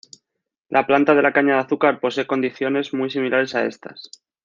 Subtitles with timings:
[0.75, 4.09] La planta de la caña de azúcar posee condiciones muy similares a estas.